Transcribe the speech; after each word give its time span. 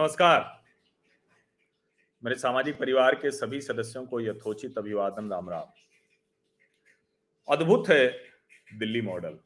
नमस्कार। 0.00 0.44
मेरे 2.22 2.36
सामाजिक 2.36 2.78
परिवार 2.78 3.14
के 3.14 3.30
सभी 3.30 3.60
सदस्यों 3.60 4.04
को 4.06 4.20
यथोचित 4.20 4.78
अभिवादन, 4.78 5.28
राम 5.30 5.50
राम। 5.50 5.66
अद्भुत 7.48 7.88
है 7.88 8.08
दिल्ली 8.78 9.00
मॉडल। 9.00 9.36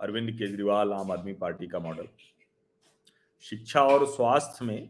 अरविंद 0.00 0.30
केजरीवाल 0.30 0.92
आम 0.92 1.12
आदमी 1.12 1.32
पार्टी 1.34 1.68
का 1.68 1.78
मॉडल। 1.78 2.08
शिक्षा 3.44 3.84
और 3.84 4.06
स्वास्थ्य 4.06 4.64
में 4.64 4.88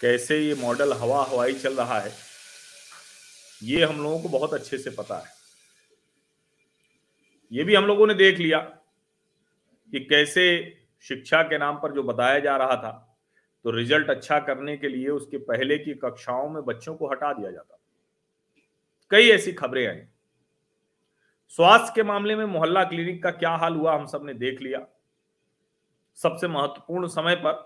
कैसे 0.00 0.40
ये 0.40 0.54
मॉडल 0.54 0.92
हवा 0.92 1.24
हवाई 1.24 1.54
चल 1.54 1.76
रहा 1.76 2.00
है, 2.00 2.12
ये 3.62 3.84
हम 3.84 4.02
लोगों 4.02 4.20
को 4.20 4.28
बहुत 4.28 4.54
अच्छे 4.54 4.78
से 4.78 4.90
पता 4.90 5.18
है। 5.18 5.32
ये 7.52 7.64
भी 7.64 7.74
हम 7.74 7.86
लोगों 7.86 8.06
ने 8.06 8.14
देख 8.16 8.38
लिया 8.38 8.58
कि 8.58 10.00
कैसे 10.00 10.46
शिक्षा 11.04 11.42
के 11.42 11.58
नाम 11.58 11.76
पर 11.76 11.92
जो 11.92 12.02
बताया 12.02 12.38
जा 12.38 12.56
रहा 12.56 12.76
था 12.76 13.03
तो 13.64 13.70
रिज़ल्ट 13.70 14.10
अच्छा 14.10 14.38
करने 14.40 14.76
के 14.76 14.88
लिए 14.88 15.08
उसके 15.10 15.38
पहले 15.42 15.78
की 15.78 15.94
कक्षाओं 15.94 16.48
में 16.48 16.62
बच्चों 16.64 16.94
को 16.94 17.10
हटा 17.10 17.32
दिया 17.32 17.50
जाता 17.50 17.78
कई 19.10 19.28
ऐसी 19.30 19.52
खबरें 19.52 19.86
आई। 19.86 20.00
स्वास्थ्य 21.54 21.92
के 21.94 22.02
मामले 22.02 22.36
में 22.36 22.44
मोहल्ला 22.46 22.84
क्लिनिक 22.84 23.22
का 23.22 23.30
क्या 23.32 23.50
हाल 23.52 23.74
हुआ 23.74 23.94
हम 23.94 24.06
सबने 24.06 24.34
देख 24.34 24.60
लिया। 24.62 24.86
सबसे 26.18 26.48
महत्वपूर्ण 26.48 27.06
समय 27.08 27.34
पर 27.36 27.62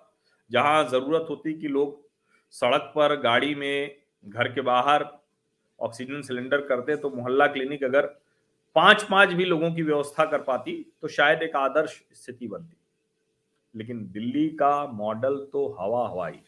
जहाँ 0.50 0.84
ज़रूरत 0.84 1.26
होती 1.30 1.52
कि 1.54 1.68
लोग 1.68 2.00
सड़क 2.54 2.92
पर, 2.96 3.16
गाड़ी 3.16 3.54
में, 3.54 3.96
घर 4.24 4.48
के 4.48 4.60
बाहर 4.62 5.06
ऑक्सीजन 5.78 6.22
सिलेंडर 6.22 6.66
करते 6.66 6.96
तो 6.96 7.10
मोहल्ला 7.10 7.46
क्लिनिक 7.46 7.84
अगर 7.84 8.06
पाँच 8.76 9.02
पाँच 9.02 9.32
भी 9.32 9.44
लोगों 9.44 9.72
की 9.74 9.82
व्यवस्था 9.82 10.24
कर 10.24 10.42
पाती 10.42 10.72
तो 11.02 11.08
शायद 11.08 11.42
एक 11.42 11.56
आदर्श 11.56 12.02
स्थिति 12.14 12.48
बनती। 12.48 12.76
लेकिन 13.74 14.10
दिल्ली 14.10 14.48
का 14.48 14.86
मॉडल 14.86 15.36
तो 15.52 15.68
हवा 15.80 16.08
हवाई। 16.08 16.40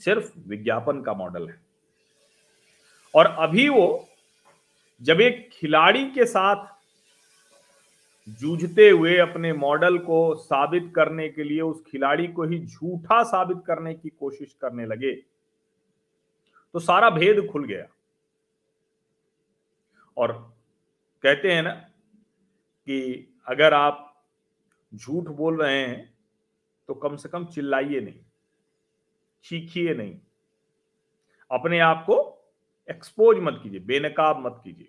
सिर्फ़ 0.00 0.32
विज्ञापन 0.38 1.02
का 1.02 1.12
मॉडल 1.12 1.48
है। 1.48 1.60
और 3.14 3.26
अभी 3.26 3.68
वो 3.68 4.08
जब 5.02 5.20
एक 5.20 5.50
खिलाड़ी 5.52 6.10
के 6.10 6.24
साथ 6.24 6.72
जूझते 8.28 8.88
हुए 8.90 9.16
अपने 9.18 9.52
मॉडल 9.52 9.98
को 9.98 10.34
साबित 10.34 10.92
करने 10.96 11.28
के 11.28 11.44
लिए 11.44 11.60
उस 11.60 11.82
खिलाड़ी 11.90 12.26
को 12.28 12.42
ही 12.42 12.58
झूठा 12.66 13.22
साबित 13.22 13.58
करने 13.66 13.94
की 13.94 14.08
कोशिश 14.08 14.56
करने 14.60 14.86
लगे 14.86 15.14
तो 16.74 16.78
सारा 16.78 17.10
भेद 17.10 17.46
खुल 17.52 17.64
गया। 17.64 17.86
और 20.16 20.32
कहते 21.22 21.52
हैं 21.52 21.62
ना 21.62 21.74
कि 22.88 23.28
अगर 23.46 23.74
आप 23.74 24.13
झूठ 24.94 25.24
बोल 25.36 25.62
रहे 25.62 25.78
हैं 25.78 26.12
तो 26.88 26.94
कम 26.94 27.16
से 27.16 27.28
कम 27.28 27.44
चिल्लाइए 27.44 28.00
नहीं, 28.00 28.20
चीखिए 29.44 29.94
नहीं। 29.94 30.18
अपने 31.50 31.78
आप 31.78 32.04
को 32.06 32.16
एक्सपोज 32.88 33.38
मत 33.38 33.60
कीजिए, 33.62 33.80
बेनकाब 33.80 34.46
मत 34.46 34.60
कीजिए। 34.64 34.88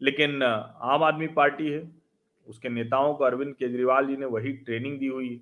लेकिन 0.00 0.42
आम 0.42 1.02
आदमी 1.02 1.26
पार्टी 1.28 1.70
है, 1.70 1.90
उसके 2.46 2.68
नेताओं 2.68 3.14
को 3.14 3.24
अरविंद 3.24 3.54
केजरीवाल 3.54 4.06
जी 4.06 4.16
ने 4.16 4.26
वही 4.26 4.52
ट्रेनिंग 4.52 4.98
दी 4.98 5.06
हुई 5.06 5.40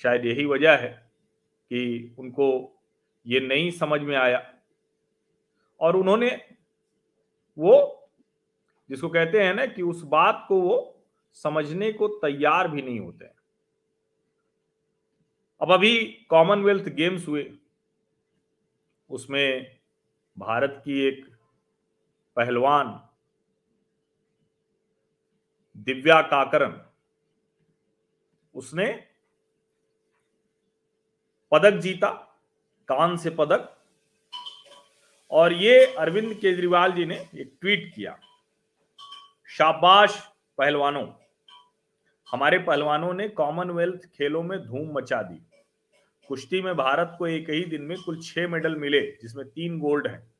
शायद 0.00 0.24
यही 0.26 0.44
वजह 0.44 0.76
है 0.76 0.90
कि 1.70 2.14
उनको 2.18 2.48
ये 3.26 3.40
नहीं 3.40 3.70
समझ 3.70 4.00
में 4.00 4.16
आया। 4.16 4.42
और 5.80 5.96
उन्होंने 5.96 6.30
वो, 7.58 8.08
जिसको 8.90 9.08
कहते 9.08 9.42
हैं 9.42 9.54
ना 9.54 9.66
कि 9.66 9.82
उस 9.82 10.02
बात 10.02 10.44
को 10.48 10.60
वो 10.60 10.95
समझने 11.36 11.92
को 11.92 12.08
तैयार 12.08 12.68
भी 12.68 12.82
नहीं 12.82 13.00
होते 13.00 13.24
अब 15.60 15.72
अभी 15.72 16.06
कॉमनवेल्थ 16.30 16.88
गेम्स 16.88 17.28
हुए, 17.28 17.52
उसमें 19.10 19.78
भारत 20.38 20.82
की 20.84 21.00
एक 21.00 21.24
पहलवान 22.36 23.00
दिव्या 25.76 26.20
काकरन, 26.22 26.80
उसने 28.54 28.86
पदक 31.52 31.78
जीता, 31.78 32.10
कान 32.88 33.16
से 33.16 33.30
पदक, 33.30 33.72
और 35.30 35.52
ये 35.52 35.84
अरविंद 35.94 36.34
केजरीवाल 36.34 36.92
जी 36.92 37.04
ने 37.04 37.16
एक 37.34 37.56
ट्वीट 37.60 37.92
किया। 37.94 38.18
शाबाश 39.48 40.18
पहलवानों। 40.58 41.25
हमारे 42.30 42.58
पहलवानों 42.58 43.14
ने 43.14 43.28
कॉमनवेल्थ 43.28 44.06
खेलों 44.14 44.42
में 44.42 44.58
धूम 44.66 44.92
मचा 44.92 45.22
दी। 45.22 45.42
कुश्ती 46.28 46.62
में 46.62 46.76
भारत 46.76 47.14
को 47.18 47.26
एक 47.26 47.50
ही 47.50 47.64
दिन 47.64 47.82
में 47.82 47.96
कुल 47.98 48.20
छह 48.22 48.48
मेडल 48.48 48.76
मिले, 48.76 49.00
जिसमें 49.00 49.48
तीन 49.48 49.78
गोल्ड 49.78 50.06
हैं। 50.06 50.32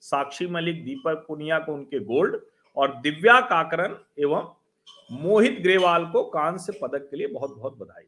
साक्षी 0.00 0.46
मलिक, 0.46 0.84
दीपक 0.84 1.24
पुनिया 1.28 1.58
को 1.58 1.74
उनके 1.74 1.98
गोल्ड 1.98 2.40
और 2.76 3.00
दिव्या 3.00 3.40
काकरन 3.40 3.96
एवं 4.18 4.54
मोहित 5.12 5.60
ग्रेवाल 5.60 6.06
को 6.06 6.24
कांस्य 6.24 6.72
पदक 6.82 7.08
के 7.10 7.16
लिए 7.16 7.26
बहुत 7.26 7.56
बहुत 7.56 7.78
बधाई। 7.78 8.04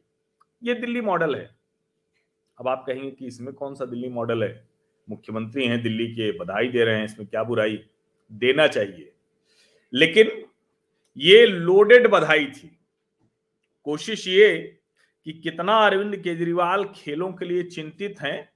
ये 0.63 0.73
दिल्ली 0.73 1.01
मॉडल 1.01 1.35
है। 1.35 1.55
अब 2.59 2.67
आप 2.67 2.83
कहेंगे 2.87 3.11
कि 3.11 3.27
इसमें 3.27 3.53
कौन 3.53 3.75
सा 3.75 3.85
दिल्ली 3.85 4.09
मॉडल 4.09 4.43
है? 4.43 4.67
मुख्यमंत्री 5.09 5.67
हैं, 5.67 5.81
दिल्ली 5.81 6.07
के 6.07 6.31
बधाई 6.31 6.67
दे 6.67 6.83
रहे 6.83 6.95
हैं, 6.95 7.05
इसमें 7.05 7.27
क्या 7.27 7.43
बुराई? 7.43 7.85
देना 8.31 8.67
चाहिए। 8.67 9.11
लेकिन 9.93 10.45
ये 11.17 11.45
लोडेड 11.45 12.07
बधाई 12.07 12.45
थी। 12.45 12.79
कोशिश 13.85 14.27
ये 14.27 14.79
कि 15.25 15.33
कितना 15.33 15.77
अरविंद 15.85 16.17
केजरीवाल 16.17 16.85
खेलों 16.85 17.33
के 17.33 17.45
लिए 17.45 17.63
चिंतित 17.63 18.21
हैं, 18.21 18.49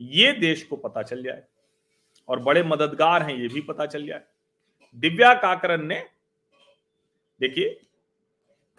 ये 0.00 0.32
देश 0.32 0.62
को 0.64 0.76
पता 0.76 1.02
चल 1.02 1.22
जाए। 1.22 1.42
और 2.28 2.38
बड़े 2.38 2.62
मददगार 2.62 3.22
हैं, 3.22 3.36
ये 3.36 3.48
भी 3.48 3.60
पता 3.60 3.86
चल 3.86 4.06
जाए। 4.06 4.22
दिव्या 4.96 5.34
काकरन 5.34 5.86
ने, 5.86 6.06
देखिए 7.40 7.80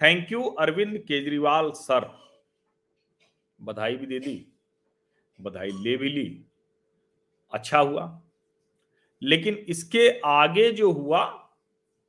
thank 0.01 0.31
you 0.31 0.43
Arvind 0.43 0.97
Kejriwal 0.97 1.71
sir. 1.71 2.23
बधाई 3.61 3.95
भी 3.95 4.05
दे 4.05 4.19
दी, 4.19 4.47
बधाई 5.41 5.69
ले 5.71 5.97
भी 5.97 6.09
ली 6.09 6.45
अच्छा 7.53 7.79
हुआ। 7.79 8.21
लेकिन 9.21 9.55
इसके 9.55 10.21
आगे 10.25 10.71
जो 10.71 10.91
हुआ, 10.91 11.49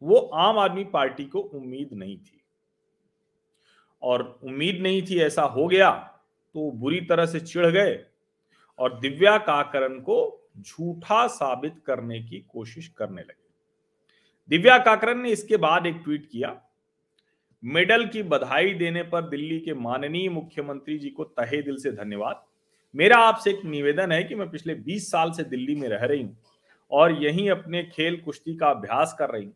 वो 0.03 0.17
आम 0.17 0.59
आदमी 0.59 0.84
पार्टी 0.84 1.25
को 1.25 1.41
उम्मीद 1.41 1.93
नहीं 1.93 2.19
थी। 2.19 2.44
और 4.03 4.22
उम्मीद 4.44 4.82
नहीं 4.82 5.03
थी 5.03 5.21
ऐसा 5.22 5.43
हो 5.44 5.66
गया 5.69 5.91
तो 6.55 6.71
बुरी 6.72 7.00
तरह 7.03 7.27
से 7.27 7.41
चिढ़ 7.43 7.66
गए 7.69 7.99
और 8.78 8.99
दिव्या 9.00 9.37
काकरन 9.41 9.99
को 10.00 10.19
झूठा 10.59 11.27
साबित 11.28 11.81
करने 11.87 12.21
की 12.21 12.38
कोशिश 12.49 12.88
करने 12.88 13.22
लगे। 13.22 13.43
दिव्या 14.50 14.78
काकरन 14.81 15.21
ने 15.21 15.31
इसके 15.31 15.56
बाद 15.59 15.87
एक 15.87 16.00
ट्वीट 16.04 16.28
किया, 16.33 16.54
मेडल 17.62 18.06
की 18.06 18.22
बधाई 18.25 18.75
देने 18.75 19.03
पर 19.04 19.28
दिल्ली 19.28 19.59
के 19.60 19.75
माननीय 19.75 20.28
मुख्यमंत्री 20.31 20.99
जी 20.99 21.10
को 21.10 21.25
तहे 21.25 21.62
दिल 21.62 21.77
से 21.77 21.93
धन्यवाद। 21.93 22.44
मेरा 22.94 23.16
आपसे 23.19 23.50
एक 23.50 23.65
निवेदन 23.65 24.12
है 24.12 24.22
कि 24.25 24.34
मैं 24.34 24.49
पिछले 24.50 24.75
20 24.83 25.10
साल 25.10 25.31
से 25.33 25.44
दिल्ली 25.44 25.75
में 25.75 25.88
रह 25.88 26.04
रही 26.04 26.22
हूँ 26.22 26.37
और 26.93 27.12
यहीं 27.22 27.49
अपने 27.50 27.83
खेल 27.87 28.21
कुश्ती 28.25 28.56
का 28.56 28.69
अभ्यास 28.69 29.15
कर 29.19 29.31
रही 29.31 29.44
हूँ, 29.44 29.54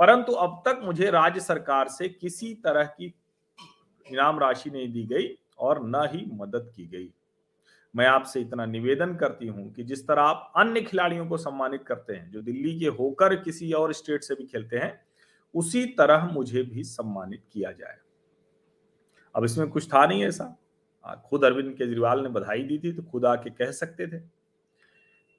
परंतु 0.00 0.32
अब 0.34 0.62
तक 0.66 0.80
मुझे 0.84 1.10
राज्य 1.10 1.40
सरकार 1.40 1.88
से 1.90 2.08
किसी 2.10 2.52
तरह 2.64 2.84
की 2.84 3.12
इनाम 4.12 4.38
राशि 4.38 4.70
नहीं 4.70 4.92
दी 4.92 5.04
गई 5.04 5.38
और 5.58 5.86
न 5.86 6.08
ही 6.12 6.24
मदद 6.32 6.72
की 6.76 6.86
गई। 6.86 7.12
मैं 7.96 8.06
आपसे 8.06 8.40
इतना 8.40 8.66
निवेदन 8.66 9.14
करती 9.14 9.46
हूँ 9.46 9.72
कि 9.74 9.82
जिस 9.82 10.06
तरह 10.08 10.22
आप 10.22 10.52
अन्य 10.56 10.80
खिलाड़ियों 10.80 11.26
को 11.26 11.36
सम्मानित 11.36 11.84
करते 11.84 12.12
हैं, 12.12 12.30
जो 12.30 12.42
दिल्ली 12.42 12.78
के 12.80 12.86
होकर 12.86 13.36
किसी 13.36 13.72
और 13.72 13.92
स्टेट 13.92 14.22
से 14.22 14.34
भी 14.34 14.44
खेलते 14.44 14.78
हैं, 14.78 15.00
उसी 15.54 15.86
तरह 15.86 16.24
मुझे 16.24 16.62
भी 16.62 16.84
सम्मानित 16.84 17.42
किया 17.52 17.72
जाए। 17.72 17.98
अब 19.34 19.44
इसमें 19.44 19.68
कुछ 19.68 19.88
था 19.94 20.06
नहीं 20.06 20.24
ऐसा। 20.24 20.58
खुद 21.30 21.44
अरविंद 21.44 21.74
केजरीवाल 21.76 22.22
ने 22.22 22.28
बधाई 22.28 22.62
दी 22.62 22.78
थी 22.78 22.92
तो 22.92 23.02
खुद 23.02 23.26
आके 23.26 23.50
कह 23.50 23.70
सकते 23.70 24.06
थे। 24.06 24.20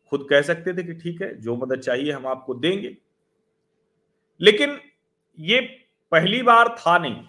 खुद 0.10 0.28
कह 0.30 0.42
सकते 0.42 0.74
थे 0.74 0.84
कि 0.84 0.94
ठीक 0.94 1.22
है, 1.22 1.42
जो 1.42 1.56
मदद 1.56 1.80
चाहिए 1.80 2.12
हम 2.12 2.28
आपको 2.28 2.54
देंगे। 2.54 2.98
लेकिन 4.42 4.78
ये 5.40 5.62
पहली 6.12 6.42
बार 6.44 6.76
था 6.80 6.98
नहीं। 6.98 7.28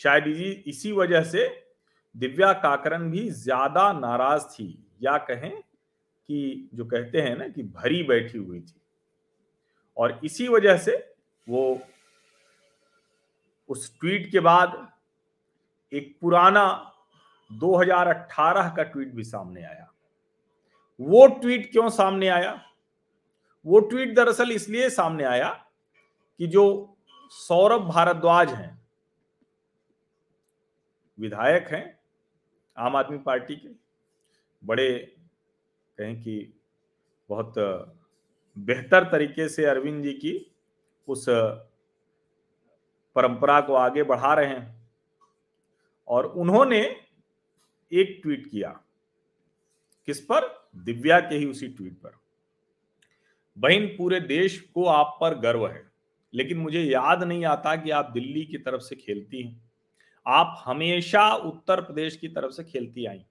शायद 0.00 0.26
इसी 0.66 0.92
वजह 0.92 1.22
से 1.22 1.46
दिव्या 2.14 2.52
काकरन 2.52 3.10
भी 3.10 3.28
ज़्यादा 3.30 3.92
नाराज़ 3.92 4.44
थी। 4.44 4.86
या 5.02 5.16
कहें 5.18 5.60
कि 5.60 6.68
जो 6.74 6.84
कहते 6.84 7.20
हैं 7.20 7.36
ना 7.36 7.48
कि 7.48 7.62
भरी 7.62 8.02
बैठी 8.02 8.38
हुई 8.38 8.60
थी। 8.60 8.80
और 9.96 10.20
इसी 10.24 10.48
वजह 10.48 10.76
से 10.76 10.96
वो 11.46 11.80
उस 13.68 13.98
ट्वीट 14.00 14.30
के 14.32 14.40
बाद 14.40 14.88
एक 15.92 16.16
पुराना 16.20 16.66
2018 17.50 18.68
का 18.76 18.82
ट्वीट 18.82 19.14
भी 19.14 19.24
सामने 19.24 19.62
आया। 19.62 19.86
वो 21.00 21.26
ट्वीट 21.40 21.70
क्यों 21.72 21.88
सामने 21.90 22.28
आया? 22.28 22.60
वो 23.66 23.80
ट्वीट 23.80 24.14
दरअसल 24.16 24.52
इसलिए 24.52 24.90
सामने 24.90 25.24
आया 25.24 25.48
कि 26.40 26.46
जो 26.46 26.96
सौरभ 27.32 27.88
भारद्वाज 27.88 28.52
हैं 28.52 28.79
विधायक 31.20 31.68
हैं 31.68 31.98
आम 32.76 32.96
आदमी 32.96 33.18
पार्टी 33.18 33.56
के। 33.56 33.68
बड़े 34.62 34.98
कहें 35.98 36.20
कि 36.20 36.52
बहुत 37.28 37.54
बेहतर 38.56 39.04
तरीके 39.04 39.48
से 39.48 39.64
अरविंद 39.64 40.04
जी 40.04 40.12
की 40.12 40.52
उस 41.08 41.26
परंपरा 43.16 43.60
को 43.60 43.74
आगे 43.74 44.02
बढ़ा 44.02 44.34
रहे 44.34 44.46
हैं 44.46 44.90
और 46.08 46.26
उन्होंने 46.26 46.80
एक 47.92 48.20
ट्वीट 48.22 48.46
किया। 48.50 48.80
किस 50.06 50.20
पर? 50.20 50.68
दिव्या 50.76 51.20
के 51.20 51.34
ही 51.34 51.46
उसी 51.46 51.68
ट्वीट 51.68 51.94
पर। 51.94 52.10
बहन, 53.58 53.86
पूरे 53.86 54.20
देश 54.20 54.60
को 54.60 54.84
आप 54.84 55.16
पर 55.20 55.38
गर्व 55.38 55.66
है, 55.66 55.90
लेकिन 56.34 56.58
मुझे 56.58 56.82
याद 56.82 57.22
नहीं 57.22 57.44
आता 57.44 57.76
कि 57.76 57.90
आप 57.90 58.10
दिल्ली 58.10 58.44
की 58.44 58.58
तरफ़ 58.58 58.80
से 58.80 58.96
खेलती 58.96 59.42
हैं। 59.42 59.69
आप 60.26 60.62
हमेशा 60.64 61.28
उत्तर 61.34 61.80
प्रदेश 61.80 62.16
की 62.16 62.28
तरफ़ 62.28 62.52
से 62.52 62.64
खेलती 62.64 63.06
आई। 63.06 63.24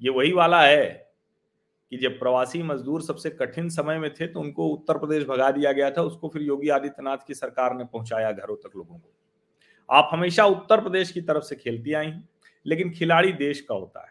ये 0.00 0.10
वही 0.10 0.32
वाला 0.32 0.60
है 0.62 0.86
कि 1.92 1.96
जब 1.98 2.18
प्रवासी 2.18 2.62
मजदूर 2.62 3.02
सबसे 3.02 3.30
कठिन 3.30 3.68
समय 3.68 3.98
में 3.98 4.12
थे 4.14 4.26
तो 4.26 4.40
उनको 4.40 4.66
उत्तर 4.68 4.98
प्रदेश 4.98 5.24
भगा 5.24 5.50
दिया 5.50 5.72
गया 5.72 5.90
था, 5.90 6.02
उसको 6.02 6.28
फिर 6.28 6.42
योगी 6.42 6.68
आदित्यनाथ 6.68 7.26
की 7.26 7.34
सरकार 7.34 7.76
ने 7.76 7.84
पहुँचाया 7.84 8.32
घरों 8.32 8.56
तक 8.56 8.76
लोगों 8.76 8.94
को। 8.94 9.10
आप 9.88 10.08
हमेशा 10.12 10.44
उत्तर 10.46 10.80
प्रदेश 10.80 11.10
की 11.12 11.20
तरफ़ 11.20 11.44
से 11.44 11.56
खेलती 11.56 11.92
आई, 11.92 12.12
लेकिन 12.66 12.90
खिलाड़ी 12.90 13.32
देश 13.34 13.60
का 13.60 13.74
होता 13.74 14.00
है। 14.00 14.10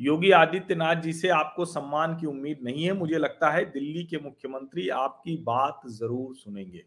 योगी 0.00 0.30
आदित्यनाथ 0.30 0.96
जी 0.96 1.12
से 1.12 1.28
आपको 1.28 1.64
सम्मान 1.64 2.16
की 2.16 2.26
उम्मीद 2.26 2.58
नहीं 2.62 2.84
है, 2.84 2.92
मुझे 2.92 3.18
लगता 3.18 3.50
है 3.50 3.64
दिल्ली 3.64 4.04
के 4.04 4.18
मुख्यमंत्री 4.18 4.88
आपकी 4.88 5.36
बात 5.38 5.80
ज़रूर 5.88 6.34
सुनेंगे। 6.34 6.84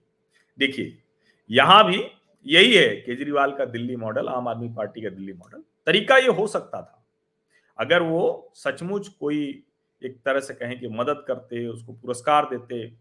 देखिए, 0.58 0.98
यहाँ 1.50 1.86
भी 1.88 1.98
यही 2.46 2.74
है, 2.74 2.96
केजरीवाल 2.96 3.52
का 3.52 3.66
दिल्ली 3.66 3.96
मॉडल, 3.96 4.28
आम 4.28 4.48
आदमी 4.48 4.70
पार्टी 4.70 5.02
का 5.02 5.10
दिल्ली 5.10 5.34
मॉडल। 5.34 5.64
तरीका 5.86 6.18
ये 6.18 6.28
हो 6.28 6.48
सकता 6.48 6.82
था। 6.82 7.06
अगर 7.80 8.02
वो 8.02 8.52
सचमुच 8.56 9.08
कोई 9.08 9.64
एक 10.04 10.22
तरह 10.26 10.40
से 10.40 10.54
कहें 10.54 10.80
कि 10.80 10.88
मदद 10.88 11.26
करते, 11.28 11.68
उसको 11.68 11.94
पुरस्कार 11.94 12.46
देते। 12.46 12.94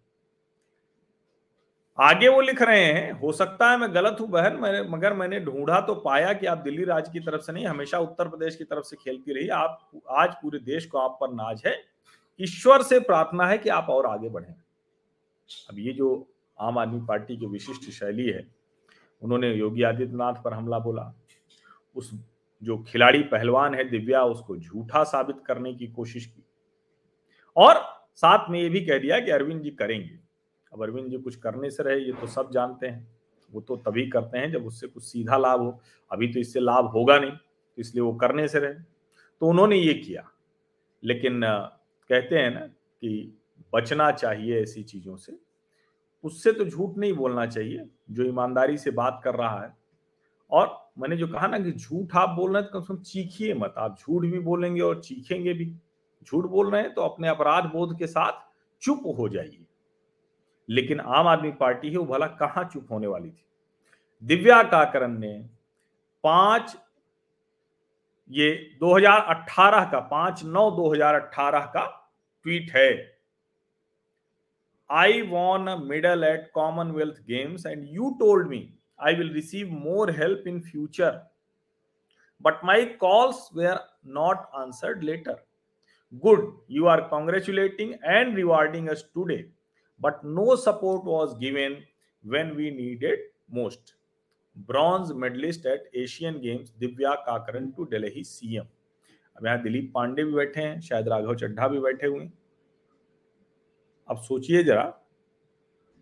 आगे 2.00 2.28
वो 2.28 2.40
लिख 2.40 2.62
रहे 2.62 2.84
हैं, 2.84 3.12
हो 3.12 3.32
सकता 3.32 3.70
है 3.70 3.78
मैं 3.78 3.94
गलत 3.94 4.16
हूँ 4.20 4.28
बहन, 4.28 4.56
मैंने, 4.56 4.82
मगर 4.82 5.12
मैंने 5.12 5.40
ढूंढा 5.40 5.80
तो 5.80 5.94
पाया 5.94 6.32
कि 6.32 6.46
आप 6.46 6.58
दिल्ली 6.58 6.84
राज्य 6.84 7.12
की 7.12 7.20
तरफ़ 7.20 7.42
से 7.42 7.52
नहीं, 7.52 7.66
हमेशा 7.66 7.98
उत्तर 7.98 8.28
प्रदेश 8.28 8.56
की 8.56 8.64
तरफ़ 8.64 8.84
से 8.84 8.96
खेलती 8.96 9.32
रही 9.32 9.48
आप, 9.48 9.90
आज 10.08 10.34
पूरे 10.34 10.58
देश 10.58 10.86
को 10.86 10.98
आप 10.98 11.18
पर 11.20 11.28
नाज 11.28 11.62
है। 11.66 11.84
ईश्वर 12.40 12.82
से 12.82 13.00
प्रार्थना 13.00 13.46
है 13.46 13.58
कि 13.58 13.68
आप 13.68 13.86
और 13.90 14.06
आगे 14.06 14.28
बढ़े। 14.28 14.54
अब 15.70 15.78
ये 15.78 15.92
जो 15.92 16.28
आम 16.60 16.78
आदमी 16.78 17.00
पार्टी 17.08 17.36
की 17.36 17.46
विशिष्ट 17.46 17.90
शैली 17.90 18.30
है 18.30 18.61
उन्होंने 19.22 19.54
योगी 19.54 19.82
आदित्यनाथ 19.82 20.34
पर 20.44 20.54
हमला 20.54 20.78
बोला। 20.78 21.14
उस 21.96 22.10
जो 22.62 22.78
खिलाड़ी 22.78 23.22
पहलवान 23.22 23.74
है 23.74 23.84
दिव्या, 23.84 24.24
उसको 24.24 24.56
झूठा 24.56 25.04
साबित 25.04 25.36
करने 25.46 25.74
की 25.74 25.86
कोशिश 25.86 26.26
की। 26.26 26.44
और 27.56 27.74
साथ 28.14 28.50
में 28.50 28.60
ये 28.60 28.68
भी 28.68 28.84
कह 28.86 28.98
दिया 28.98 29.20
कि 29.20 29.30
अरविंद 29.30 29.62
जी 29.62 29.70
करेंगे। 29.70 30.18
अब 30.72 30.82
अरविंद 30.82 31.08
जी 31.08 31.18
कुछ 31.18 31.36
करने 31.36 31.70
से 31.70 31.82
रहे, 31.82 31.98
ये 31.98 32.12
तो 32.12 32.26
सब 32.26 32.50
जानते 32.52 32.86
हैं। 32.86 33.16
वो 33.52 33.60
तो 33.60 33.76
तभी 33.76 34.08
करते 34.08 34.38
हैं 34.38 34.52
जब 34.52 34.66
उससे 34.66 34.86
कुछ 34.86 35.02
सीधा 35.02 35.36
लाभ 35.36 35.60
हो। 35.60 35.80
अभी 36.12 36.32
तो 36.32 36.40
इससे 36.40 36.60
लाभ 36.60 36.84
होगा 36.84 37.18
नहीं 37.18 37.30
तो 37.30 37.76
इसलिए 37.78 38.02
वो 38.02 38.12
करने 38.12 38.48
से 38.48 38.58
रहे। 38.58 38.74
तो 39.40 39.46
उन्होंने 39.46 39.76
ये 39.76 39.94
किया। 39.94 40.30
लेकिन 41.04 41.40
कहते 42.10 42.38
हैं 42.38 42.54
ना 42.54 42.60
कि 43.00 43.38
बचना 43.74 44.10
चाहिए 44.10 44.62
ऐसी 44.62 44.82
चीज़ों 44.82 45.16
से। 45.16 45.51
उससे 46.24 46.52
तो 46.52 46.64
झूठ 46.64 46.98
नहीं 46.98 47.12
बोलना 47.12 47.46
चाहिए, 47.46 47.88
जो 48.10 48.24
ईमानदारी 48.24 48.78
से 48.78 48.90
बात 48.90 49.20
कर 49.24 49.34
रहा 49.34 49.62
है। 49.62 49.76
और 50.50 50.92
मैंने 50.98 51.16
जो 51.16 51.28
कहा 51.28 51.46
ना 51.46 51.58
कि 51.58 51.72
झूठ 51.72 52.16
आप 52.16 52.28
बोल 52.28 52.52
रहे 52.52 52.62
हैं 52.62 52.72
तो 52.72 52.80
कम 52.80 52.86
से 52.86 52.94
कम 52.94 53.02
चीखिए 53.02 53.54
मत। 53.54 53.74
आप 53.78 53.96
झूठ 54.00 54.22
भी 54.22 54.38
बोलेंगे 54.38 54.80
और 54.80 55.00
चीखेंगे 55.00 55.54
भी। 55.54 55.76
झूठ 56.26 56.44
बोल 56.44 56.70
रहे 56.70 56.82
हैं 56.82 56.94
तो 56.94 57.02
अपने 57.02 57.28
अपराध 57.28 57.64
बोध 57.64 57.98
के 57.98 58.06
साथ 58.06 58.32
चुप 58.82 59.02
हो 59.18 59.28
जाइए। 59.28 59.66
लेकिन 60.68 61.00
आम 61.00 61.26
आदमी 61.26 61.50
पार्टी 61.50 61.90
है, 61.90 61.96
वो 61.96 62.04
भला 62.04 62.26
कहाँ 62.26 62.70
चुप 62.72 62.86
होने 62.90 63.06
वाली 63.06 63.30
थी? 63.30 63.44
दिव्या 64.22 64.62
काकरन 64.62 65.18
ने 65.18 65.48
पाँच 66.24 66.76
ये 68.30 68.76
2018 68.80 69.84
का, 69.84 70.00
पाँच 70.00 70.44
नौ 70.44 70.70
2018 70.70 71.60
का 71.60 72.12
ट्वीट 72.42 72.70
है। 72.70 73.11
I 74.92 75.20
won 75.28 75.66
a 75.66 75.76
medal 75.84 76.24
at 76.24 76.50
Commonwealth 76.54 77.22
Games 77.28 77.66
and 77.66 77.86
you 77.90 78.10
told 78.20 78.48
me 78.48 78.66
I 79.00 79.14
will 79.14 79.32
receive 79.34 79.72
more 79.78 80.10
help 80.16 80.48
in 80.48 80.60
future 80.62 81.20
but 82.40 82.64
my 82.64 82.84
calls 83.00 83.48
were 83.56 83.78
not 84.14 84.46
answered 84.56 85.02
later 85.04 85.42
Good, 86.12 86.52
you 86.68 86.88
are 86.88 87.08
congratulating 87.08 87.98
and 88.04 88.36
rewarding 88.36 88.90
us 88.90 89.02
today, 89.14 89.46
but 90.00 90.22
no 90.22 90.56
support 90.56 91.04
was 91.04 91.34
given 91.36 91.78
when 92.24 92.54
we 92.54 92.70
needed 92.72 93.18
most. 93.50 93.94
Bronze 94.68 95.10
medallist 95.16 95.66
at 95.66 95.90
Asian 95.96 96.34
Games 96.40 96.72
Divya 96.78 97.12
Kakran 97.26 97.70
to 97.76 97.84
Delhi 97.92 98.24
CM 98.24 98.64
अब 99.36 99.46
यहाँ 99.46 99.62
दिलीप 99.62 99.90
पांडे 99.94 100.24
भी 100.24 100.32
बैठे 100.32 100.60
हैं 100.60 100.80
शायद 100.80 101.08
राघव 101.08 101.34
चड्ढा 101.36 101.68
भी 101.68 101.78
बैठे 101.80 102.06
हुए 102.06 102.26
अब 104.08 104.18
सोचिए 104.18 104.62
जरा, 104.64 104.92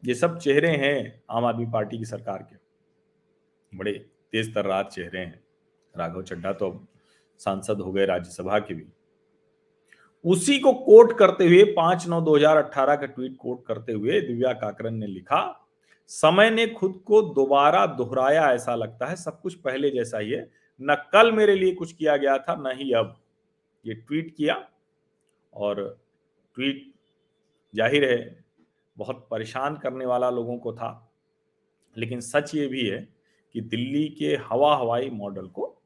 ये 0.02 0.14
सब 0.14 0.38
चेहरे 0.38 0.68
हैं 0.76 1.22
आम 1.30 1.44
आदमी 1.44 1.66
पार्टी 1.66 1.98
की 1.98 2.04
सरकार 2.04 2.42
के। 2.42 2.56
बड़े 3.72 3.92
तेज 4.32 4.54
तर्रार 4.54 4.84
चेहरे 4.84 5.18
हैं। 5.18 5.42
राघव 5.94 6.22
चड्ढा 6.22 6.52
तो 6.52 6.66
अब 6.66 6.86
सांसद 7.40 7.80
हो 7.80 7.92
गए 7.92 8.04
राज्यसभा 8.06 8.58
के 8.58 8.74
भी। 8.74 8.86
उसी 10.24 10.58
को 10.58 10.72
कोट 10.74 11.16
करते 11.18 11.46
हुए 11.46 11.62
पाँच 11.74 12.06
नौ 12.08 12.20
दो 12.20 12.36
हज़ार 12.36 12.56
अठारह 12.56 12.96
का 12.96 13.06
ट्वीट 13.06 13.36
कोट 13.36 13.64
करते 13.66 13.92
हुए 13.92 14.20
दिव्या 14.20 14.52
काकरन 14.54 14.94
ने 14.94 15.06
लिखा, 15.06 15.66
समय 16.10 16.50
ने 16.50 16.66
खुद 16.68 17.00
को 17.06 17.20
दोबारा 17.24 17.84
दोहराया 17.88 18.50
ऐसा 18.52 18.74
लगता 18.74 19.06
है, 19.06 19.16
सब 19.16 19.40
कुछ 19.40 19.54
पहले 19.56 19.90
जैसा 19.90 20.18
ही 20.18 20.30
है। 20.30 20.48
न 20.80 20.94
कल 21.12 21.32
मेरे 21.32 21.54
लिए 21.54 21.74
कुछ 21.74 21.92
किया 21.92 22.16
गया 22.16 22.36
था, 22.38 22.54
न 22.56 22.76
ही 22.76 22.92
अब। 22.92 23.16
ये 23.84 23.94
ट्वीट 23.96 24.34
किया 24.36 24.54
और 25.52 25.82
ट्वीट 26.56 26.92
ज़ाहिर 27.74 28.10
है, 28.10 28.44
बहुत 28.96 29.28
परेशान 29.30 29.76
करने 29.76 30.06
वाला 30.06 30.30
लोगों 30.30 30.58
को 30.58 30.72
था। 30.72 31.12
लेकिन 31.96 32.20
सच 32.20 32.54
ये 32.54 32.66
भी 32.66 32.86
है 32.88 33.08
कि 33.52 33.60
दिल्ली 33.60 34.08
के 34.08 34.36
हवा 34.36 34.76
हवाई 34.76 35.10
मॉडल 35.10 35.46
को 35.46 35.82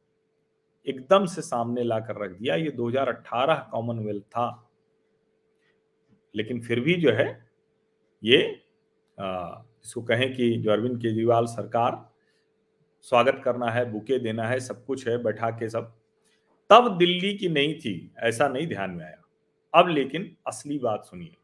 एकदम 0.87 1.26
से 1.26 1.42
सामने 1.42 1.82
लाकर 1.82 2.16
रख 2.16 2.30
दिया। 2.30 2.54
ये 2.54 2.70
2018 2.70 3.54
कॉमनवेल्थ 3.54 4.25
था। 4.25 4.70
लेकिन 6.35 6.61
फिर 6.61 6.80
भी 6.80 6.94
जो 6.94 7.12
है, 7.12 7.49
ये 8.25 8.62
इसको 9.18 10.02
कहें 10.02 10.35
कि 10.35 10.50
जो 10.56 10.70
अरविंद 10.70 11.00
केजरीवाल 11.02 11.47
सरकार, 11.47 12.11
स्वागत 13.00 13.40
करना 13.44 13.70
है, 13.70 13.85
बुके 13.92 14.18
देना 14.18 14.49
है, 14.49 14.61
सब 14.61 14.85
कुछ 14.85 15.09
है, 15.09 15.23
बैठा 15.23 15.50
के 15.50 15.68
सब, 15.68 15.94
तब 16.70 16.99
दिल्ली 16.99 17.35
की 17.35 17.49
नहीं 17.49 17.75
थी, 17.75 18.12
ऐसा 18.18 18.49
नहीं 18.49 18.66
ध्यान 18.66 18.90
में 18.90 19.04
आया। 19.04 19.23
अब 19.75 19.88
लेकिन 19.88 20.37
असली 20.47 20.78
बात 20.78 21.04
सुनिए। 21.04 21.37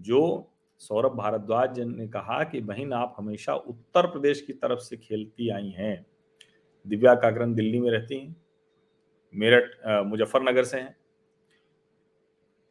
जो 0.00 0.50
सौरभ 0.78 1.12
भारद्वाज 1.12 1.80
ने 1.80 2.08
कहा 2.08 2.44
कि, 2.44 2.60
बहन, 2.60 2.92
आप 2.92 3.14
हमेशा 3.18 3.54
उत्तर 3.54 4.06
प्रदेश 4.06 4.40
की 4.40 4.52
तरफ़ 4.52 4.78
से 4.78 4.96
खेलती 4.96 5.48
आई 5.48 5.68
हैं। 5.68 6.06
दिव्या 6.86 7.14
काकरन 7.14 7.54
दिल्ली 7.54 7.80
में 7.80 7.90
रहती 7.90 8.18
हैं। 8.18 8.36
मेरठ 9.34 9.70
मुजफ्फरनगर 10.06 10.64
से 10.64 10.80
हैं। 10.80 10.96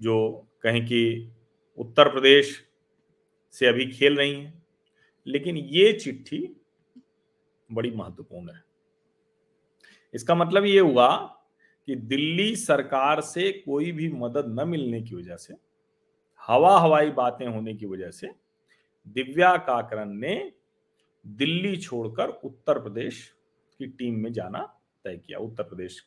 जो 0.02 0.48
कहें 0.62 0.86
कि 0.86 1.32
उत्तर 1.78 2.10
प्रदेश 2.12 2.66
से 3.52 3.68
अभी 3.68 3.92
खेल 3.92 4.18
रही 4.18 4.34
हैं। 4.34 4.66
लेकिन 5.28 5.58
ये 5.58 5.94
चिट्ठी 5.94 6.56
बड़ी 7.72 7.92
महत्वपूर्ण 7.92 8.50
है। 8.52 8.64
इसका 10.14 10.36
मतलब 10.36 10.66
ये 10.66 10.80
हुआ 10.80 11.18
कि 11.86 11.96
दिल्ली 11.96 12.56
सरकार 12.56 13.22
से 13.22 13.52
कोई 13.52 13.92
भी 13.92 14.10
मदद 14.10 14.60
न 14.60 14.68
मिलने 14.68 15.02
की 15.02 15.16
वजह 15.16 15.36
से 15.36 15.54
हवा 16.48 16.77
हवाई 16.80 17.10
बातें 17.12 17.46
होने 17.48 17.74
की 17.74 17.86
वजह 17.86 18.12
से 18.12 18.30
दिव्या 19.08 19.56
काकरन 19.58 20.16
ने 20.18 20.36
दिल्ली 21.25 21.75
छोड़कर 21.77 22.30
उत्तर 22.44 22.80
प्रदेश 22.80 23.24
की 23.80 23.88
टीम 23.88 24.20
में 24.20 24.32
जाना 24.34 24.60
तय 25.06 25.18
किया। 25.18 25.39
उत्तर 25.39 25.63
प्रदेश। 25.63 26.01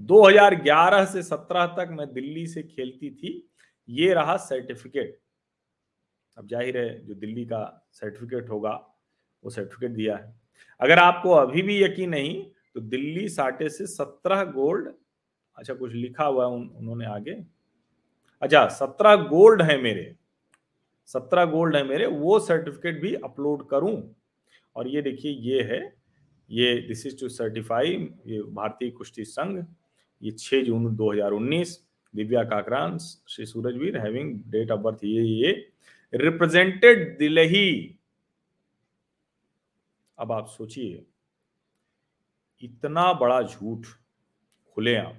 2011 0.00 1.04
से 1.04 1.22
17 1.22 1.66
तक 1.76 1.88
मैं 1.90 2.12
दिल्ली 2.12 2.46
से 2.46 2.62
खेलती 2.62 3.10
थी 3.10 3.32
ये 3.88 4.12
रहा 4.14 4.36
सर्टिफिकेट 4.38 5.18
अब 6.36 6.46
ज़ाहिर 6.48 6.76
है 6.78 7.06
जो 7.06 7.14
दिल्ली 7.14 7.44
का 7.44 7.88
सर्टिफिकेट 7.92 8.50
होगा 8.50 8.72
वो 9.44 9.50
सर्टिफिकेट 9.50 9.90
दिया 9.90 10.16
है। 10.16 10.34
अगर 10.80 10.98
आपको 10.98 11.30
अभी 11.30 11.62
भी 11.62 11.82
यकीन 11.82 12.10
नहीं 12.10 12.42
तो 12.74 12.80
दिल्ली 12.80 13.28
साटे 13.28 13.68
से 13.68 13.86
सत्रह 13.86 14.44
गोल्ड 14.52 14.92
अच्छा 15.56 15.74
कुछ 15.74 15.92
लिखा 15.92 16.24
हुआ 16.24 16.46
उन, 16.46 16.68
उन्होंने 16.68 17.06
आगे 17.06 17.34
अच्छा 18.42 18.66
सत्रह 18.70 19.16
गोल्ड 19.24 19.62
है 19.62 19.80
मेरे। 19.82 20.14
सत्रह 21.08 21.44
गोल्ड 21.44 21.76
है 21.76 21.82
मेरे, 21.84 22.06
वो 22.06 22.38
सर्टिफिकेट 22.40 23.00
भी 23.02 23.14
अपलोड 23.14 23.68
करूँ। 23.68 24.14
और 24.76 24.88
ये 24.88 25.02
देखिए, 25.02 25.32
ये 25.32 25.62
है, 25.62 25.80
ये 26.50 26.74
दिस 26.88 27.06
इज़ 27.06 27.18
टू 27.20 27.28
सर्टिफाई 27.28 27.92
ये 28.26 28.42
भारतीय 28.52 28.90
कुश्ती 28.90 29.24
संघ, 29.24 29.64
ये 30.22 30.30
6 30.32 30.62
जून 30.64 30.94
2019 30.96 31.78
Divya 32.14 32.42
Kakran, 32.44 32.98
Shri 32.98 33.46
Surajveer 33.46 33.98
having 33.98 34.34
date 34.50 34.70
of 34.70 34.80
birth 34.80 35.04
ये 35.04 35.22
ये 35.22 35.52
रिप्रेजेंटेड 36.12 37.18
दिल्ली 37.18 37.98
अब 40.18 40.32
आप 40.32 40.46
सोचिए, 40.48 41.04
इतना 42.62 43.12
बड़ा 43.12 43.40
झूठ 43.42 43.86
खुलेआम, 44.76 45.14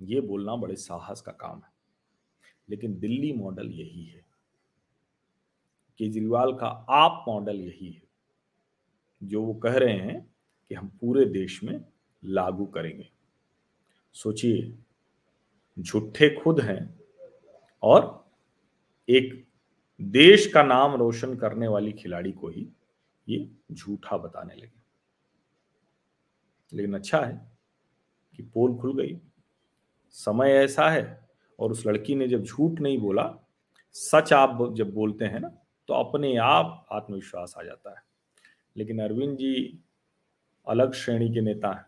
ये 0.00 0.20
बोलना 0.20 0.56
बड़े 0.56 0.76
साहस 0.76 1.20
का 1.20 1.32
काम 1.32 1.58
है। 1.58 1.72
लेकिन 2.70 2.98
दिल्ली 2.98 3.32
मॉडल 3.32 3.70
यही 3.70 4.04
है। 4.04 4.24
केजरीवाल 5.98 6.52
का 6.54 6.66
आप 6.90 7.24
मॉडल 7.28 7.60
यही 7.60 7.90
है, 7.90 8.02
जो 9.22 9.42
वो 9.42 9.54
कह 9.54 9.76
रहे 9.78 9.96
हैं 9.96 10.34
कि 10.68 10.74
हम 10.74 10.88
पूरे 10.88 11.24
देश 11.24 11.62
में 11.64 11.84
लागू 12.24 12.66
करेंगे। 12.66 13.10
सोचिए, 14.12 14.78
झूठे 15.78 16.40
खुद 16.40 16.60
हैं 16.60 17.00
और 17.82 18.30
एक 19.08 19.46
देश 20.02 20.52
का 20.52 20.62
नाम 20.62 20.94
रोशन 20.94 21.36
करने 21.36 21.68
वाली 21.68 21.92
खिलाड़ी 21.92 22.32
को 22.32 22.48
ही 22.48 22.68
ये 23.28 23.50
झूठा 23.72 24.16
बताने 24.16 24.54
लगे। 24.54 24.84
लेकिन 26.72 26.94
अच्छा 26.94 27.20
है 27.20 27.58
कि 28.36 28.42
पोल 28.42 28.78
खुल 28.78 29.02
गई। 29.02 29.20
समय 30.10 30.50
ऐसा 30.50 30.90
है 30.90 31.23
और 31.58 31.72
उस 31.72 31.86
लड़की 31.86 32.14
ने 32.14 32.28
जब 32.28 32.42
झूठ 32.42 32.80
नहीं 32.80 32.98
बोला, 32.98 33.30
सच 33.94 34.32
आप 34.32 34.58
जब 34.76 34.92
बोलते 34.94 35.24
हैं 35.24 35.40
ना 35.40 35.48
तो 35.88 35.94
अपने 35.94 36.36
आप 36.36 36.86
आत्मविश्वास 36.92 37.54
आ 37.58 37.62
जाता 37.62 37.90
है। 37.90 38.02
लेकिन 38.76 39.02
अरविंद 39.02 39.36
जी 39.38 39.78
अलग 40.66 40.92
श्रेणी 40.94 41.28
के 41.34 41.40
नेता 41.40 41.72
हैं। 41.72 41.84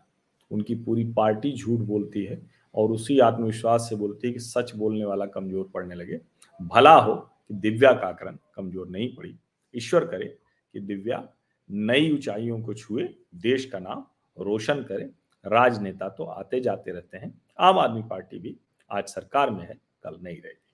उनकी 0.51 0.75
पूरी 0.75 1.03
पार्टी 1.13 1.51
झूठ 1.53 1.79
बोलती 1.79 2.23
है 2.23 2.41
और 2.75 2.91
उसी 2.91 3.17
आत्मविश्वास 3.19 3.87
से 3.89 3.95
बोलती 3.95 4.27
है 4.27 4.33
कि 4.33 4.39
सच 4.39 4.75
बोलने 4.75 5.05
वाला 5.05 5.25
कमज़ोर 5.25 5.69
पड़ने 5.73 5.95
लगे। 5.95 6.19
भला 6.59 6.93
हो 6.95 7.15
कि 7.15 7.53
दिव्या 7.55 7.91
काकरन 7.93 8.37
कमज़ोर 8.55 8.87
नहीं 8.87 9.15
पड़ी। 9.15 9.35
ईश्वर 9.73 10.05
करे 10.05 10.25
कि 10.73 10.79
दिव्या 10.79 11.27
नई 11.69 12.13
ऊंचाइयों 12.13 12.61
को 12.61 12.73
छुए, 12.73 13.03
देश 13.35 13.65
का 13.65 13.79
नाम 13.79 14.05
रोशन 14.37 14.83
करे। 14.83 15.09
राजनेता 15.45 16.09
तो 16.09 16.23
आते 16.23 16.59
जाते 16.59 16.91
रहते 16.91 17.17
हैं। 17.17 17.33
आम 17.59 17.79
आदमी 17.79 18.01
पार्टी 18.01 18.39
भी 18.39 18.55
आज 18.91 19.07
सरकार 19.07 19.49
में 19.49 19.61
है 19.61 19.73
कल 20.03 20.19
नहीं 20.23 20.41
रहेगी। 20.41 20.73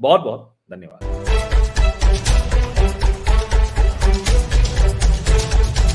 बहुत 0.00 0.20
बहुत 0.20 0.56
धन्यवाद। 0.70 1.61